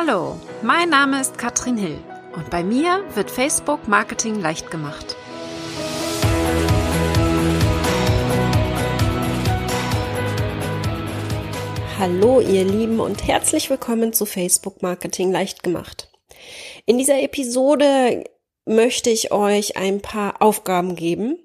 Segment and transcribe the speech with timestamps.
[0.00, 1.98] Hallo, mein Name ist Katrin Hill
[2.36, 5.16] und bei mir wird Facebook Marketing leicht gemacht.
[11.98, 16.12] Hallo ihr Lieben und herzlich willkommen zu Facebook Marketing leicht gemacht.
[16.86, 18.22] In dieser Episode
[18.66, 21.38] möchte ich euch ein paar Aufgaben geben,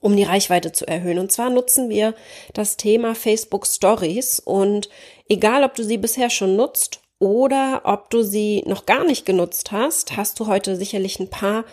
[0.00, 1.18] um die Reichweite zu erhöhen.
[1.18, 2.14] Und zwar nutzen wir
[2.52, 4.90] das Thema Facebook Stories und
[5.30, 9.70] egal ob du sie bisher schon nutzt oder ob du sie noch gar nicht genutzt
[9.70, 11.64] hast, hast du heute sicherlich ein paar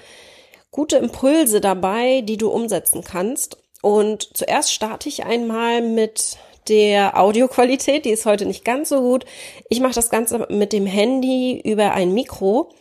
[0.70, 3.58] gute Impulse dabei, die du umsetzen kannst.
[3.82, 9.26] Und zuerst starte ich einmal mit der Audioqualität, die ist heute nicht ganz so gut.
[9.70, 12.74] Ich mache das Ganze mit dem Handy über ein Mikro,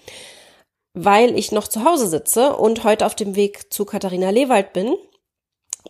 [0.92, 4.96] weil ich noch zu Hause sitze und heute auf dem Weg zu Katharina Lewald bin,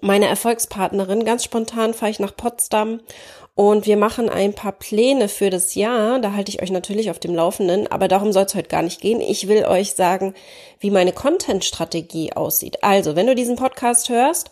[0.03, 1.25] meine Erfolgspartnerin.
[1.25, 3.01] Ganz spontan fahre ich nach Potsdam
[3.57, 6.21] und wir machen ein paar Pläne für das Jahr.
[6.21, 9.01] Da halte ich euch natürlich auf dem Laufenden, aber darum soll es heute gar nicht
[9.01, 9.23] gehen.
[9.23, 10.35] Ich will euch sagen,
[10.79, 12.85] wie meine Content-Strategie aussieht.
[12.85, 14.51] Also, wenn du diesen Podcast hörst,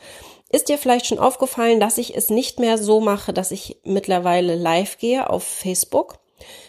[0.51, 4.55] ist dir vielleicht schon aufgefallen, dass ich es nicht mehr so mache, dass ich mittlerweile
[4.55, 6.19] live gehe auf Facebook.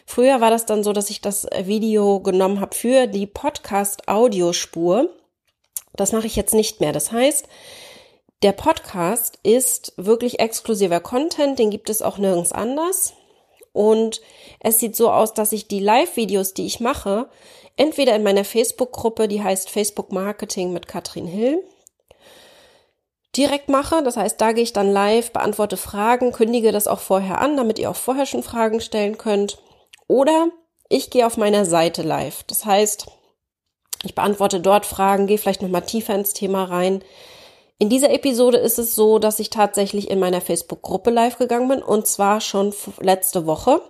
[0.06, 5.08] Früher war das dann so, dass ich das Video genommen habe für die Podcast-Audiospur.
[5.94, 6.92] Das mache ich jetzt nicht mehr.
[6.92, 7.48] Das heißt,
[8.46, 13.14] der Podcast ist wirklich exklusiver Content, den gibt es auch nirgends anders.
[13.74, 14.22] Und
[14.60, 17.28] es sieht so aus, dass ich die Live-Videos, die ich mache,
[17.76, 21.58] entweder in meiner Facebook-Gruppe, die heißt Facebook Marketing mit Katrin Hill,
[23.36, 24.04] direkt mache.
[24.04, 27.80] Das heißt, da gehe ich dann live, beantworte Fragen, kündige das auch vorher an, damit
[27.80, 29.58] ihr auch vorher schon Fragen stellen könnt.
[30.08, 30.50] Oder
[30.88, 32.44] ich gehe auf meiner Seite live.
[32.44, 33.08] Das heißt,
[34.04, 37.04] ich beantworte dort Fragen, gehe vielleicht nochmal tiefer ins Thema rein.
[37.78, 41.84] In dieser Episode ist es so, dass ich tatsächlich in meiner Facebook-Gruppe live gegangen bin
[41.84, 43.82] und zwar schon letzte Woche,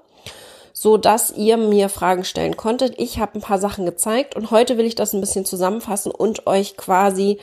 [0.74, 3.00] so dass ihr mir Fragen stellen konntet.
[3.00, 6.48] Ich habe ein paar Sachen gezeigt und heute will ich das ein bisschen zusammenfassen und
[6.48, 7.40] euch quasi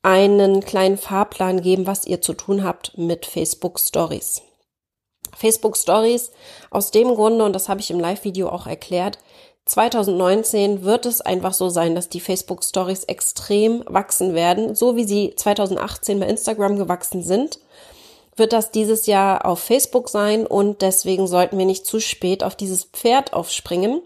[0.00, 4.40] einen kleinen Fahrplan geben, was ihr zu tun habt mit Facebook Stories.
[5.36, 6.30] Facebook Stories
[6.70, 9.18] aus dem Grunde, und das habe ich im Live-Video auch erklärt,
[9.66, 15.04] 2019 wird es einfach so sein, dass die Facebook Stories extrem wachsen werden, so wie
[15.04, 17.58] sie 2018 bei Instagram gewachsen sind
[18.36, 22.54] wird das dieses Jahr auf Facebook sein und deswegen sollten wir nicht zu spät auf
[22.54, 24.02] dieses Pferd aufspringen.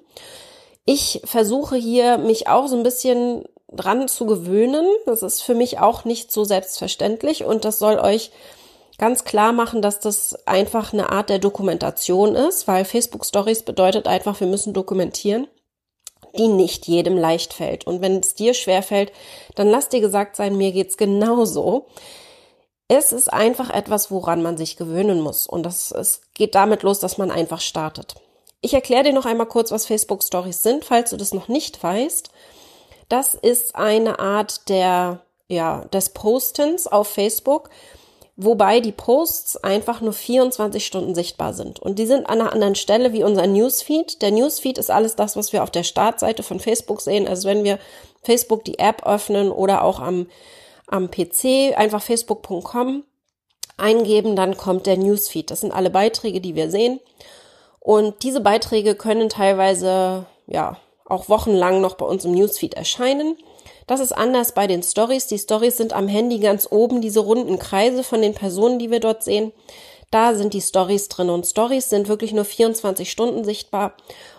[0.84, 4.86] Ich versuche hier mich auch so ein bisschen dran zu gewöhnen.
[5.06, 8.30] Das ist für mich auch nicht so selbstverständlich und das soll euch
[9.00, 14.06] ganz klar machen, dass das einfach eine Art der Dokumentation ist, weil Facebook Stories bedeutet
[14.06, 15.48] einfach, wir müssen dokumentieren,
[16.36, 17.86] die nicht jedem leicht fällt.
[17.86, 19.10] Und wenn es dir schwer fällt,
[19.54, 21.86] dann lass dir gesagt sein, mir geht's genauso.
[22.88, 25.46] Es ist einfach etwas, woran man sich gewöhnen muss.
[25.46, 28.16] Und das, es geht damit los, dass man einfach startet.
[28.60, 31.82] Ich erkläre dir noch einmal kurz, was Facebook Stories sind, falls du das noch nicht
[31.82, 32.30] weißt.
[33.08, 37.70] Das ist eine Art der, ja, des Postens auf Facebook,
[38.42, 41.78] wobei die Posts einfach nur 24 Stunden sichtbar sind.
[41.78, 44.22] Und die sind an einer anderen Stelle wie unser Newsfeed.
[44.22, 47.28] Der Newsfeed ist alles das, was wir auf der Startseite von Facebook sehen.
[47.28, 47.78] Also wenn wir
[48.22, 50.26] Facebook die App öffnen oder auch am,
[50.86, 53.04] am PC einfach facebook.com
[53.76, 55.50] eingeben, dann kommt der Newsfeed.
[55.50, 56.98] Das sind alle Beiträge, die wir sehen.
[57.78, 63.36] Und diese Beiträge können teilweise, ja, auch wochenlang noch bei uns im Newsfeed erscheinen.
[63.90, 65.26] Das ist anders bei den Stories.
[65.26, 69.00] Die Stories sind am Handy ganz oben, diese runden Kreise von den Personen, die wir
[69.00, 69.50] dort sehen.
[70.12, 73.96] Da sind die Stories drin und Stories sind wirklich nur 24 Stunden sichtbar.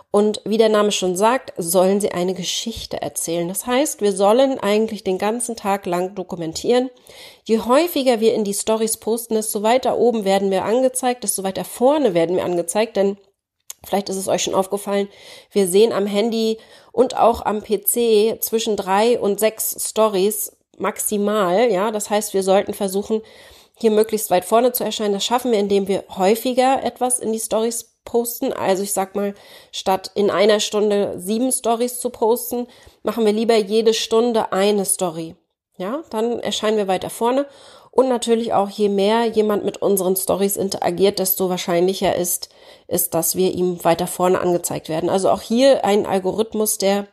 [0.09, 3.49] Und wie der Name schon sagt, sollen sie eine Geschichte erzählen.
[3.49, 6.89] Das heißt, wir sollen eigentlich den ganzen Tag lang dokumentieren.
[7.43, 11.65] Je häufiger wir in die Stories posten, desto weiter oben werden wir angezeigt, desto weiter
[11.65, 13.17] vorne werden wir angezeigt, denn
[13.83, 15.07] Vielleicht ist es euch schon aufgefallen,
[15.51, 16.59] wir sehen am Handy
[16.91, 21.71] und auch am PC zwischen drei und sechs Stories maximal.
[21.71, 23.21] Ja, das heißt, wir sollten versuchen,
[23.77, 25.13] hier möglichst weit vorne zu erscheinen.
[25.13, 28.53] Das schaffen wir, indem wir häufiger etwas in die Stories posten.
[28.53, 29.33] Also ich sag mal,
[29.71, 32.67] statt in einer Stunde sieben Stories zu posten,
[33.03, 35.35] machen wir lieber jede Stunde eine Story.
[35.77, 37.47] Ja, dann erscheinen wir weiter vorne.
[37.91, 42.49] Und natürlich auch, je mehr jemand mit unseren Stories interagiert, desto wahrscheinlicher ist,
[42.87, 45.09] ist, dass wir ihm weiter vorne angezeigt werden.
[45.09, 47.07] Also auch hier ein Algorithmus, der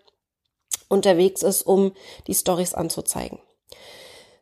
[0.89, 1.93] unterwegs ist, um
[2.29, 3.41] die Stories anzuzeigen.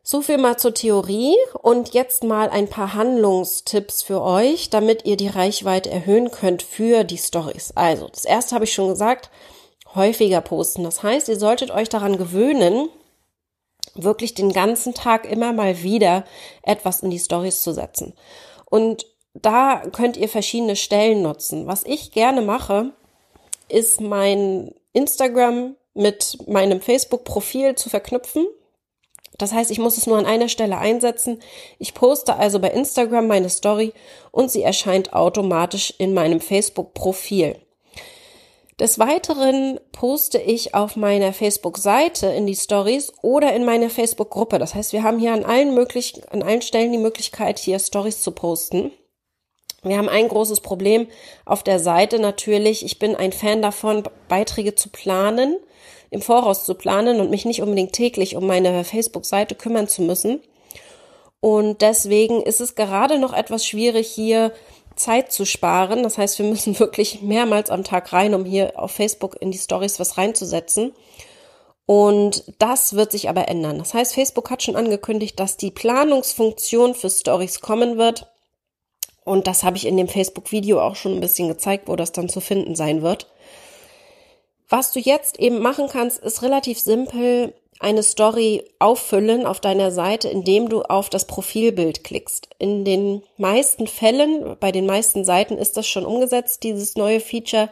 [0.03, 5.17] So viel mal zur Theorie und jetzt mal ein paar Handlungstipps für euch, damit ihr
[5.17, 7.73] die Reichweite erhöhen könnt für die Stories.
[7.75, 9.29] Also, das erste habe ich schon gesagt,
[9.95, 10.85] häufiger posten.
[10.85, 12.87] Das heißt, ihr solltet euch daran gewöhnen,
[14.03, 16.25] wirklich den ganzen Tag immer mal wieder
[16.63, 18.13] etwas in die Stories zu setzen.
[18.65, 21.67] Und da könnt ihr verschiedene Stellen nutzen.
[21.67, 22.93] Was ich gerne mache,
[23.69, 28.47] ist mein Instagram mit meinem Facebook-Profil zu verknüpfen.
[29.37, 31.39] Das heißt, ich muss es nur an einer Stelle einsetzen.
[31.77, 33.93] Ich poste also bei Instagram meine Story
[34.31, 37.55] und sie erscheint automatisch in meinem Facebook-Profil.
[38.79, 44.59] Des Weiteren poste ich auf meiner Facebook-Seite in die Stories oder in meine Facebook-Gruppe.
[44.59, 48.21] Das heißt, wir haben hier an allen möglichen, an allen Stellen die Möglichkeit, hier Stories
[48.21, 48.91] zu posten.
[49.81, 51.07] Wir haben ein großes Problem
[51.43, 52.85] auf der Seite natürlich.
[52.85, 55.57] Ich bin ein Fan davon, Beiträge zu planen,
[56.11, 60.39] im Voraus zu planen und mich nicht unbedingt täglich um meine Facebook-Seite kümmern zu müssen.
[61.39, 64.51] Und deswegen ist es gerade noch etwas schwierig, hier
[64.97, 66.03] Zeit zu sparen.
[66.03, 69.57] Das heißt, wir müssen wirklich mehrmals am Tag rein, um hier auf Facebook in die
[69.57, 70.93] Stories was reinzusetzen.
[71.85, 73.79] Und das wird sich aber ändern.
[73.79, 78.27] Das heißt, Facebook hat schon angekündigt, dass die Planungsfunktion für Stories kommen wird.
[79.23, 82.27] Und das habe ich in dem Facebook-Video auch schon ein bisschen gezeigt, wo das dann
[82.27, 83.27] zu finden sein wird.
[84.69, 90.29] Was du jetzt eben machen kannst, ist relativ simpel eine Story auffüllen auf deiner Seite,
[90.29, 92.49] indem du auf das Profilbild klickst.
[92.59, 97.69] In den meisten Fällen, bei den meisten Seiten ist das schon umgesetzt, dieses neue Feature.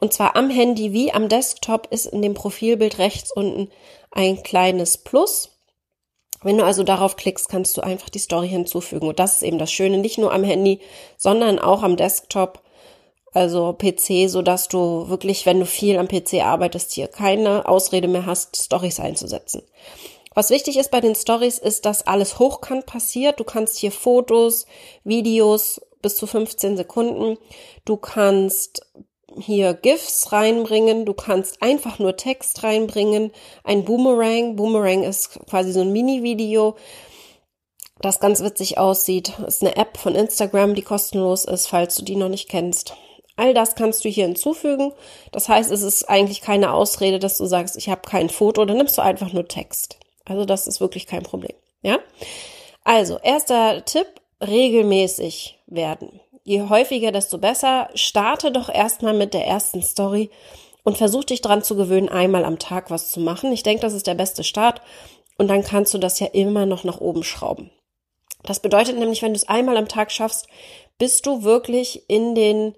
[0.00, 3.70] Und zwar am Handy wie am Desktop ist in dem Profilbild rechts unten
[4.10, 5.50] ein kleines Plus.
[6.42, 9.08] Wenn du also darauf klickst, kannst du einfach die Story hinzufügen.
[9.08, 10.80] Und das ist eben das Schöne, nicht nur am Handy,
[11.16, 12.62] sondern auch am Desktop
[13.32, 18.08] also PC, so dass du wirklich, wenn du viel am PC arbeitest, hier keine Ausrede
[18.08, 19.62] mehr hast, Stories einzusetzen.
[20.34, 23.38] Was wichtig ist bei den Stories, ist, dass alles hochkant passiert.
[23.38, 24.66] Du kannst hier Fotos,
[25.04, 27.38] Videos bis zu 15 Sekunden.
[27.84, 28.86] Du kannst
[29.38, 31.04] hier GIFs reinbringen.
[31.04, 33.30] Du kannst einfach nur Text reinbringen.
[33.62, 34.56] Ein Boomerang.
[34.56, 36.76] Boomerang ist quasi so ein Mini-Video
[38.00, 39.38] das ganz witzig aussieht.
[39.46, 42.96] Ist eine App von Instagram, die kostenlos ist, falls du die noch nicht kennst.
[43.42, 44.92] All das kannst du hier hinzufügen.
[45.32, 48.76] Das heißt, es ist eigentlich keine Ausrede, dass du sagst, ich habe kein Foto, dann
[48.76, 49.98] nimmst du einfach nur Text.
[50.24, 51.56] Also das ist wirklich kein Problem.
[51.82, 51.98] Ja?
[52.84, 54.06] Also, erster Tipp,
[54.40, 56.20] regelmäßig werden.
[56.44, 57.88] Je häufiger, desto besser.
[57.96, 60.30] Starte doch erstmal mit der ersten Story
[60.84, 63.50] und versuch dich dran zu gewöhnen, einmal am Tag was zu machen.
[63.50, 64.82] Ich denke, das ist der beste Start.
[65.36, 67.72] Und dann kannst du das ja immer noch nach oben schrauben.
[68.44, 70.46] Das bedeutet nämlich, wenn du es einmal am Tag schaffst,
[70.96, 72.76] bist du wirklich in den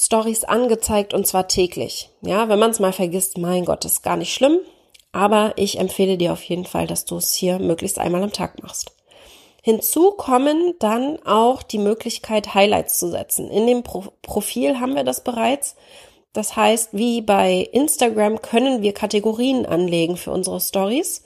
[0.00, 2.10] Stories angezeigt und zwar täglich.
[2.22, 4.60] Ja, wenn man es mal vergisst, mein Gott, ist gar nicht schlimm.
[5.10, 8.62] Aber ich empfehle dir auf jeden Fall, dass du es hier möglichst einmal am Tag
[8.62, 8.92] machst.
[9.60, 13.50] Hinzu kommen dann auch die Möglichkeit, Highlights zu setzen.
[13.50, 15.74] In dem Pro Profil haben wir das bereits.
[16.32, 21.24] Das heißt, wie bei Instagram können wir Kategorien anlegen für unsere Stories.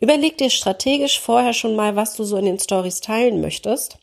[0.00, 3.98] Überleg dir strategisch vorher schon mal, was du so in den Stories teilen möchtest.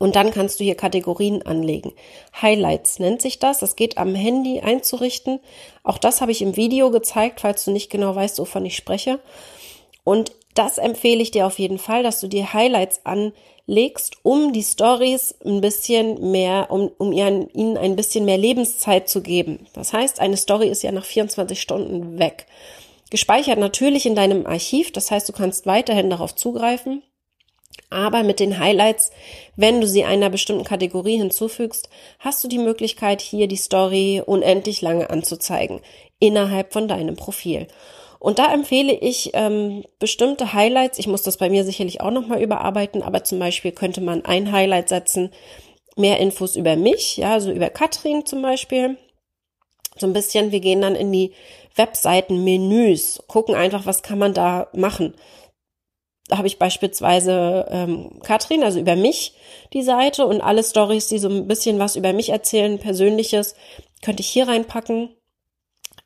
[0.00, 1.92] Und dann kannst du hier Kategorien anlegen.
[2.40, 3.58] Highlights nennt sich das.
[3.58, 5.40] Das geht am Handy einzurichten.
[5.84, 9.20] Auch das habe ich im Video gezeigt, falls du nicht genau weißt, wovon ich spreche.
[10.02, 14.62] Und das empfehle ich dir auf jeden Fall, dass du dir Highlights anlegst, um die
[14.62, 19.66] Stories ein bisschen mehr, um, um ihnen ein bisschen mehr Lebenszeit zu geben.
[19.74, 22.46] Das heißt, eine Story ist ja nach 24 Stunden weg.
[23.10, 24.92] Gespeichert natürlich in deinem Archiv.
[24.92, 27.02] Das heißt, du kannst weiterhin darauf zugreifen.
[27.90, 29.10] Aber mit den Highlights,
[29.56, 31.90] wenn du sie einer bestimmten Kategorie hinzufügst,
[32.20, 35.80] hast du die Möglichkeit, hier die Story unendlich lange anzuzeigen
[36.20, 37.66] innerhalb von deinem Profil.
[38.20, 40.98] Und da empfehle ich ähm, bestimmte Highlights.
[40.98, 44.52] Ich muss das bei mir sicherlich auch nochmal überarbeiten, aber zum Beispiel könnte man ein
[44.52, 45.30] Highlight setzen,
[45.96, 48.98] mehr Infos über mich, ja, also über Katrin zum Beispiel.
[49.96, 51.32] So ein bisschen, wir gehen dann in die
[51.74, 55.14] Webseitenmenüs, gucken einfach, was kann man da machen
[56.32, 59.34] habe ich beispielsweise ähm, Katrin, also über mich
[59.72, 63.54] die Seite und alle Stories, die so ein bisschen was über mich erzählen, persönliches,
[64.02, 65.14] könnte ich hier reinpacken.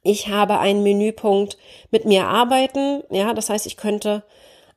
[0.02, 1.56] Ich habe einen Menüpunkt
[1.90, 4.22] mit mir arbeiten, ja, das heißt, ich könnte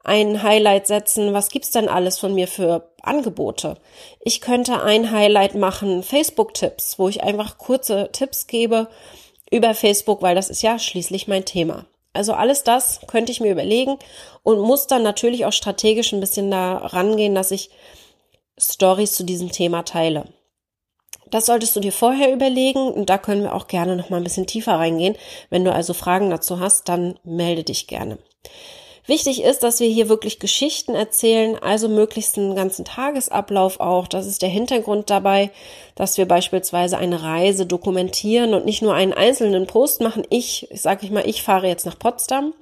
[0.04, 3.78] ein Highlight setzen, was gibt's denn alles von mir für Angebote?
[4.22, 8.88] Ich könnte ein Highlight machen, Facebook-Tipps, wo ich einfach kurze Tipps gebe
[9.52, 11.86] über Facebook, weil das ist ja schließlich mein Thema.
[12.18, 13.98] Also alles das könnte ich mir überlegen
[14.44, 17.70] und muss dann natürlich auch strategisch ein bisschen da rangehen, dass ich
[18.58, 20.26] Stories zu diesem Thema teile.
[21.30, 24.24] Das solltest du dir vorher überlegen und da können wir auch gerne noch mal ein
[24.24, 25.16] bisschen tiefer reingehen.
[25.50, 28.18] Wenn du also Fragen dazu hast, dann melde dich gerne.
[29.08, 34.06] Wichtig ist, dass wir hier wirklich Geschichten erzählen, also möglichst einen ganzen Tagesablauf auch.
[34.06, 35.50] Das ist der Hintergrund dabei,
[35.96, 40.24] dass wir beispielsweise eine Reise dokumentieren und nicht nur einen einzelnen Post machen.
[40.30, 42.54] Ich, sage ich mal, ich fahre jetzt nach Potsdam,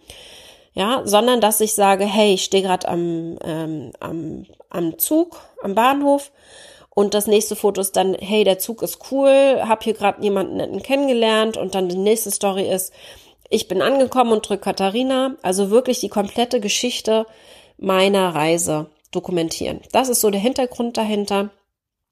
[0.75, 5.73] ja, sondern dass ich sage, hey, ich stehe gerade am, ähm, am, am Zug, am
[5.73, 6.31] Bahnhof
[6.91, 10.57] Und das nächste Foto ist dann, hey, der Zug ist cool, hab hier gerade jemanden
[10.57, 11.57] netten kennengelernt.
[11.57, 12.93] Und dann die nächste Story ist,
[13.49, 15.35] ich bin angekommen und drück Katharina.
[15.41, 17.25] Also wirklich die komplette Geschichte
[17.77, 19.81] meiner Reise dokumentieren.
[19.91, 21.49] Das ist so der Hintergrund dahinter.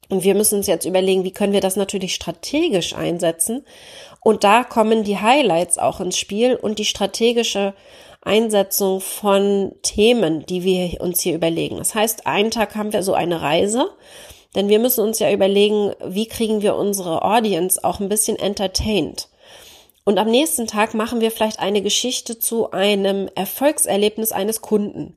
[0.10, 3.66] Und wir müssen uns jetzt überlegen, wie können wir das natürlich strategisch einsetzen.
[4.22, 7.74] Und da kommen die Highlights auch ins Spiel und die strategische
[8.22, 11.78] Einsetzung von Themen, die wir uns hier überlegen.
[11.78, 13.90] Das heißt, einen Tag haben wir so eine Reise,
[14.56, 19.28] denn wir müssen uns ja überlegen, wie kriegen wir unsere Audience auch ein bisschen entertained.
[20.06, 25.16] Und am nächsten Tag machen wir vielleicht eine Geschichte zu einem Erfolgserlebnis eines Kunden.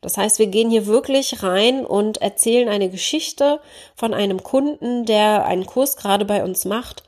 [0.00, 3.60] Das heißt, wir gehen hier wirklich rein und erzählen eine Geschichte
[3.96, 7.02] von einem Kunden, der einen Kurs gerade bei uns macht.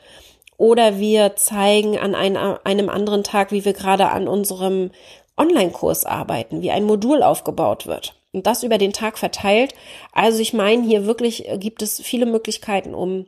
[0.58, 4.90] Oder wir zeigen an einem anderen Tag, wie wir gerade an unserem
[5.36, 8.14] Online-Kurs arbeiten, wie ein Modul aufgebaut wird.
[8.32, 9.74] Und das über den Tag verteilt.
[10.12, 13.26] Also ich meine, hier wirklich gibt es viele Möglichkeiten, um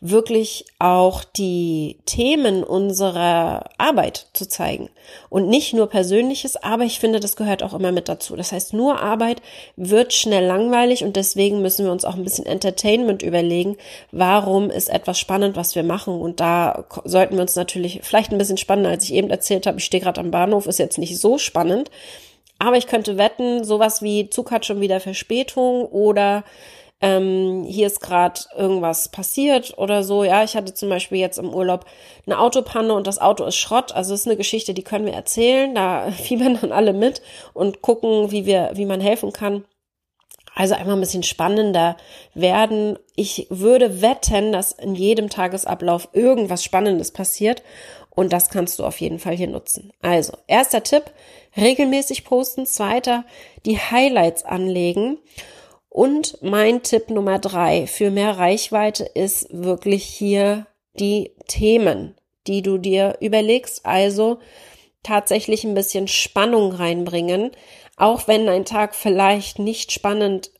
[0.00, 4.90] wirklich auch die Themen unserer Arbeit zu zeigen.
[5.30, 8.36] Und nicht nur Persönliches, aber ich finde, das gehört auch immer mit dazu.
[8.36, 9.40] Das heißt, nur Arbeit
[9.76, 13.76] wird schnell langweilig und deswegen müssen wir uns auch ein bisschen Entertainment überlegen.
[14.12, 16.20] Warum ist etwas spannend, was wir machen?
[16.20, 19.78] Und da sollten wir uns natürlich vielleicht ein bisschen spannender, als ich eben erzählt habe.
[19.78, 21.90] Ich stehe gerade am Bahnhof, ist jetzt nicht so spannend.
[22.58, 26.44] Aber ich könnte wetten, sowas wie Zug hat schon wieder Verspätung oder
[27.00, 30.24] ähm, hier ist gerade irgendwas passiert oder so.
[30.24, 31.84] Ja, ich hatte zum Beispiel jetzt im Urlaub
[32.24, 33.92] eine Autopanne und das Auto ist Schrott.
[33.92, 35.74] Also es ist eine Geschichte, die können wir erzählen.
[35.74, 37.20] Da fiebern dann alle mit
[37.52, 39.64] und gucken, wie wir, wie man helfen kann.
[40.54, 41.98] Also einmal ein bisschen spannender
[42.32, 42.98] werden.
[43.14, 47.62] Ich würde wetten, dass in jedem Tagesablauf irgendwas Spannendes passiert.
[48.08, 49.92] Und das kannst du auf jeden Fall hier nutzen.
[50.00, 51.04] Also, erster Tipp,
[51.58, 52.64] regelmäßig posten.
[52.64, 53.26] Zweiter,
[53.66, 55.18] die Highlights anlegen.
[55.96, 60.66] Und mein Tipp Nummer drei für mehr Reichweite ist wirklich hier
[61.00, 62.14] die Themen,
[62.46, 63.86] die du dir überlegst.
[63.86, 64.38] Also
[65.02, 67.50] tatsächlich ein bisschen Spannung reinbringen,
[67.96, 70.50] auch wenn ein Tag vielleicht nicht spannend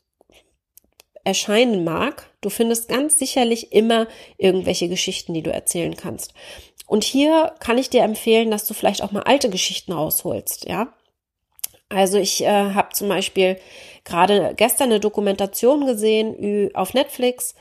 [1.23, 2.31] erscheinen mag.
[2.41, 4.07] Du findest ganz sicherlich immer
[4.39, 6.33] irgendwelche Geschichten, die du erzählen kannst.
[6.87, 10.96] Und hier kann ich dir empfehlen, dass du vielleicht auch mal alte Geschichten rausholst, ja.
[11.89, 13.57] Also ich äh, habe zum Beispiel
[14.03, 17.55] gerade gestern eine Dokumentation gesehen auf Netflix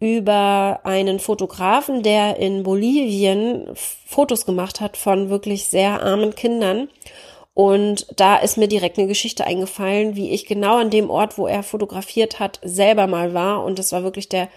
[0.00, 6.88] über einen Fotografen, der in Bolivien Fotos gemacht hat von wirklich sehr armen Kindern.
[7.52, 11.46] Und da ist mir direkt eine Geschichte eingefallen, wie ich genau an dem Ort, wo
[11.46, 13.62] er fotografiert hat, selber mal war.
[13.64, 14.48] Und das war wirklich der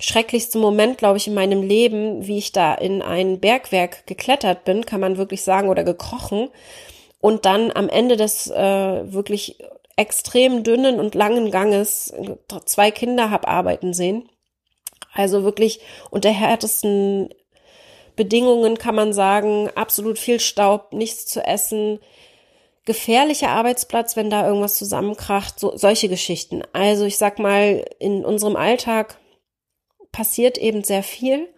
[0.00, 4.86] schrecklichste Moment, glaube ich, in meinem Leben, wie ich da in ein Bergwerk geklettert bin,
[4.86, 6.48] kann man wirklich sagen, oder gekrochen.
[7.20, 9.58] Und dann am Ende des äh, wirklich
[9.96, 12.14] extrem dünnen und langen Ganges
[12.64, 14.28] zwei Kinder hab arbeiten sehen.
[15.12, 17.30] Also wirklich unter härtesten
[18.14, 21.98] Bedingungen kann man sagen, absolut viel Staub, nichts zu essen,
[22.84, 26.62] gefährlicher Arbeitsplatz, wenn da irgendwas zusammenkracht, so, solche Geschichten.
[26.72, 29.18] Also ich sag mal, in unserem Alltag
[30.12, 31.48] passiert eben sehr viel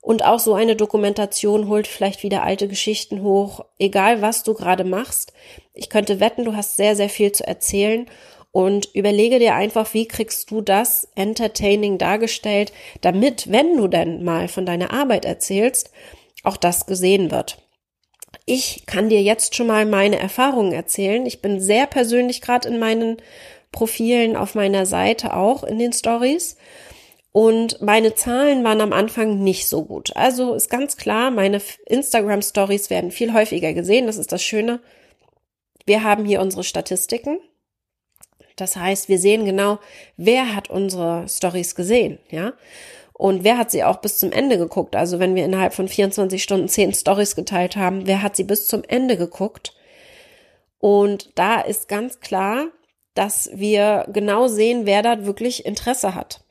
[0.00, 4.84] und auch so eine Dokumentation holt vielleicht wieder alte Geschichten hoch, egal was du gerade
[4.84, 5.32] machst.
[5.74, 8.06] Ich könnte wetten, du hast sehr, sehr viel zu erzählen
[8.52, 14.48] und überlege dir einfach, wie kriegst du das entertaining dargestellt, damit, wenn du denn mal
[14.48, 15.90] von deiner Arbeit erzählst,
[16.42, 17.62] auch das gesehen wird.
[18.46, 21.26] Ich kann dir jetzt schon mal meine Erfahrungen erzählen.
[21.26, 23.18] Ich bin sehr persönlich gerade in meinen
[23.70, 26.56] Profilen auf meiner Seite auch in den Stories
[27.32, 30.16] und meine Zahlen waren am Anfang nicht so gut.
[30.16, 34.06] Also ist ganz klar, meine Instagram Stories werden viel häufiger gesehen.
[34.06, 34.80] Das ist das Schöne.
[35.86, 37.38] Wir haben hier unsere Statistiken.
[38.56, 39.78] Das heißt, wir sehen genau,
[40.16, 42.52] wer hat unsere Stories gesehen, ja?
[43.12, 44.96] Und wer hat sie auch bis zum Ende geguckt?
[44.96, 48.66] Also wenn wir innerhalb von 24 Stunden 10 Stories geteilt haben, wer hat sie bis
[48.66, 49.74] zum Ende geguckt?
[50.78, 52.68] Und da ist ganz klar,
[53.14, 56.42] dass wir genau sehen, wer da wirklich Interesse hat.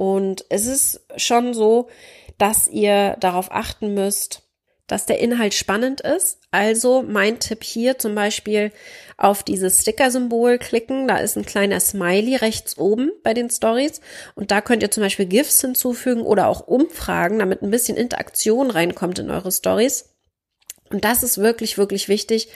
[0.00, 1.90] Und es ist schon so,
[2.38, 4.44] dass ihr darauf achten müsst,
[4.86, 6.38] dass der Inhalt spannend ist.
[6.50, 8.72] Also mein Tipp hier zum Beispiel
[9.18, 11.06] auf dieses Sticker-Symbol klicken.
[11.06, 14.00] Da ist ein kleiner Smiley rechts oben bei den Stories.
[14.34, 18.70] Und da könnt ihr zum Beispiel GIFs hinzufügen oder auch Umfragen, damit ein bisschen Interaktion
[18.70, 20.06] reinkommt in eure Stories.
[20.88, 22.48] Und das ist wirklich, wirklich wichtig.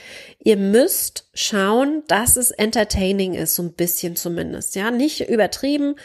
[0.43, 4.75] Ihr müsst schauen, dass es entertaining ist, so ein bisschen zumindest.
[4.77, 5.97] Ja, nicht übertrieben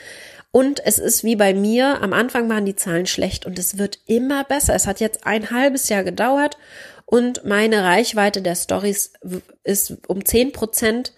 [0.51, 3.99] und es ist wie bei mir, am Anfang waren die Zahlen schlecht und es wird
[4.07, 4.73] immer besser.
[4.73, 6.57] Es hat jetzt ein halbes Jahr gedauert
[7.05, 9.13] und meine Reichweite der Stories
[9.63, 11.13] ist um zehn Prozent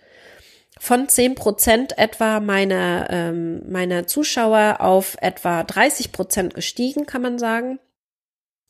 [0.80, 7.38] von zehn Prozent etwa meiner, ähm, meiner Zuschauer auf etwa 30 Prozent gestiegen, kann man
[7.38, 7.80] sagen.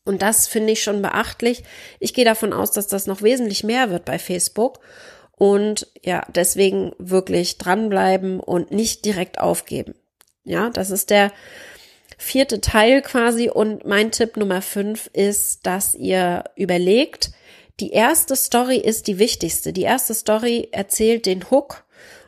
[0.03, 1.63] Und das finde ich schon beachtlich.
[1.99, 4.81] Ich gehe davon aus, dass das noch wesentlich mehr wird bei Facebook.
[5.31, 9.95] Und ja, deswegen wirklich dranbleiben und nicht direkt aufgeben.
[10.43, 11.31] Ja, das ist der
[12.17, 13.49] vierte Teil quasi.
[13.49, 17.31] Und mein Tipp Nummer fünf ist, dass ihr überlegt,
[17.79, 19.73] die erste Story ist die wichtigste.
[19.73, 21.83] Die erste Story erzählt den Hook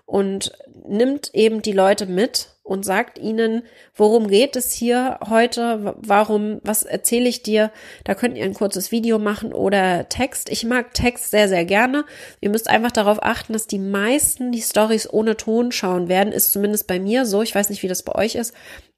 [0.06, 0.52] und
[0.88, 6.84] nimmt eben die Leute mit und sagt ihnen, worum geht es hier heute, warum, was
[6.84, 7.72] erzähle ich dir.
[8.06, 10.50] Da könnt ihr ein kurzes Video machen oder Text.
[10.50, 12.06] Ich mag Text sehr, sehr gerne.
[12.40, 16.32] Ihr müsst einfach darauf achten, dass die meisten die Stories ohne Ton schauen werden.
[16.32, 17.42] Ist zumindest bei mir so.
[17.42, 18.54] Ich weiß nicht, wie das bei euch ist.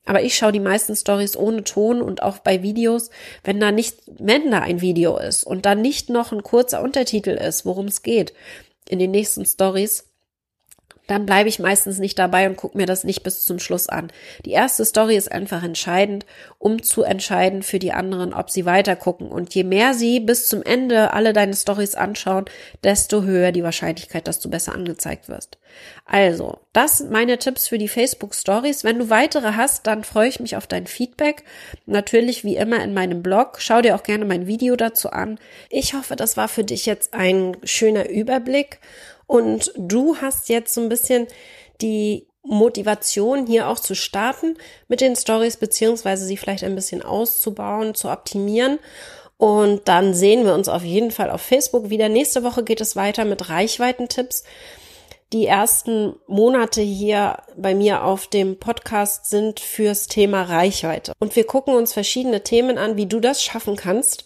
[0.06, 3.10] Aber ich schaue die meisten Stories ohne Ton und auch bei Videos,
[3.44, 7.32] wenn da nicht, wenn da ein Video ist und da nicht noch ein kurzer Untertitel
[7.32, 8.34] ist, worum es geht
[8.88, 10.04] in den nächsten Stories,
[11.08, 14.12] dann bleibe ich meistens nicht dabei und gucke mir das nicht bis zum Schluss an.
[14.46, 16.26] Die erste Story ist einfach entscheidend,
[16.58, 19.28] um zu entscheiden für die anderen, ob sie weiter gucken.
[19.28, 22.46] Und je mehr sie bis zum Ende alle deine Stories anschauen,
[22.84, 25.58] desto höher die Wahrscheinlichkeit, dass du besser angezeigt wirst.
[26.06, 28.84] Also, das meine Tipps für die Facebook Stories.
[28.84, 31.44] Wenn du weitere hast, dann freue ich mich auf dein Feedback.
[31.86, 33.58] Natürlich wie immer in meinem Blog.
[33.60, 35.40] Schau dir auch gerne mein Video dazu an.
[35.70, 38.80] Ich hoffe, das war für dich jetzt ein schöner Überblick
[39.28, 41.28] und du hast jetzt so ein bisschen
[41.82, 47.96] die Motivation hier auch zu starten mit den Stories beziehungsweise sie vielleicht ein bisschen auszubauen,
[47.96, 48.80] zu optimieren.
[49.38, 52.08] Und dann sehen wir uns auf jeden Fall auf Facebook wieder.
[52.08, 54.44] Nächste Woche geht es weiter mit Reichweitentipps.
[55.34, 61.14] Die ersten Monate hier bei mir auf dem Podcast sind fürs Thema Reichweite.
[61.20, 64.26] Und wir gucken uns verschiedene Themen an, wie du das schaffen kannst.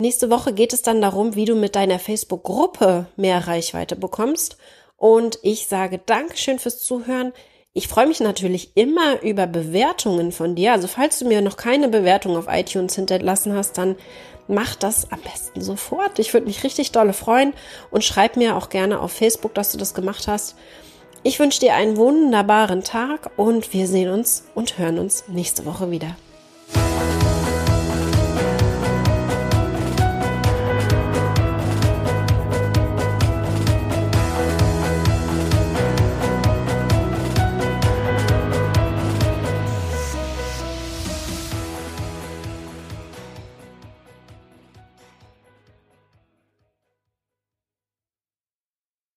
[0.00, 4.56] Nächste Woche geht es dann darum, wie du mit deiner Facebook-Gruppe mehr Reichweite bekommst.
[4.96, 7.32] Und ich sage Dankeschön fürs Zuhören.
[7.72, 10.72] Ich freue mich natürlich immer über Bewertungen von dir.
[10.72, 13.94] Also falls du mir noch keine Bewertung auf iTunes hinterlassen hast, dann
[14.48, 16.18] mach das am besten sofort.
[16.18, 17.54] Ich würde mich richtig dolle freuen
[17.92, 20.56] und schreib mir auch gerne auf Facebook, dass du das gemacht hast.
[21.22, 25.92] Ich wünsche dir einen wunderbaren Tag und wir sehen uns und hören uns nächste Woche
[25.92, 26.16] wieder.